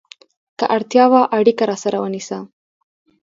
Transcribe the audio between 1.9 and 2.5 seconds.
ونیسه!